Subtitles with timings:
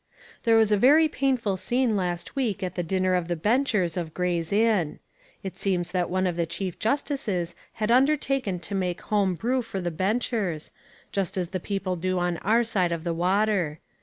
[0.45, 4.15] There was a very painful scene last week at the dinner of the Benchers of
[4.15, 4.97] Gray's Inn.
[5.43, 9.79] It seems that one of the chief justices had undertaken to make home brew for
[9.79, 10.71] the Benchers,
[11.11, 13.77] just as the people do on our side of the water.